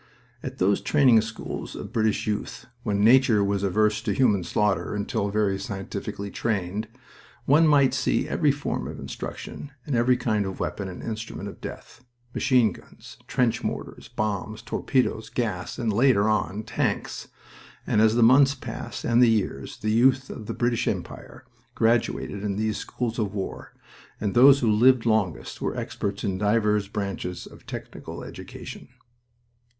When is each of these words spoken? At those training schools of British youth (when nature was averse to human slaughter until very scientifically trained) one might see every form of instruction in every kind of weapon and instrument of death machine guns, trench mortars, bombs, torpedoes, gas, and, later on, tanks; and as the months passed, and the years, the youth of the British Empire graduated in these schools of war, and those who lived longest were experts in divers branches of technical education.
At 0.41 0.57
those 0.57 0.81
training 0.81 1.21
schools 1.21 1.75
of 1.75 1.93
British 1.93 2.25
youth 2.25 2.65
(when 2.81 3.03
nature 3.03 3.43
was 3.43 3.61
averse 3.61 4.01
to 4.01 4.13
human 4.13 4.43
slaughter 4.43 4.95
until 4.95 5.29
very 5.29 5.59
scientifically 5.59 6.31
trained) 6.31 6.87
one 7.45 7.67
might 7.67 7.93
see 7.93 8.27
every 8.27 8.51
form 8.51 8.87
of 8.87 8.97
instruction 8.99 9.71
in 9.85 9.93
every 9.93 10.17
kind 10.17 10.47
of 10.47 10.59
weapon 10.59 10.87
and 10.87 11.03
instrument 11.03 11.47
of 11.47 11.61
death 11.61 12.03
machine 12.33 12.71
guns, 12.71 13.17
trench 13.27 13.63
mortars, 13.63 14.07
bombs, 14.07 14.63
torpedoes, 14.63 15.29
gas, 15.29 15.77
and, 15.77 15.93
later 15.93 16.27
on, 16.27 16.63
tanks; 16.63 17.27
and 17.85 18.01
as 18.01 18.15
the 18.15 18.23
months 18.23 18.55
passed, 18.55 19.03
and 19.03 19.21
the 19.21 19.29
years, 19.29 19.77
the 19.81 19.91
youth 19.91 20.31
of 20.31 20.47
the 20.47 20.55
British 20.55 20.87
Empire 20.87 21.45
graduated 21.75 22.43
in 22.43 22.55
these 22.55 22.77
schools 22.77 23.19
of 23.19 23.35
war, 23.35 23.71
and 24.19 24.33
those 24.33 24.61
who 24.61 24.71
lived 24.71 25.05
longest 25.05 25.61
were 25.61 25.77
experts 25.77 26.23
in 26.23 26.39
divers 26.39 26.87
branches 26.87 27.45
of 27.45 27.67
technical 27.67 28.23
education. 28.23 28.87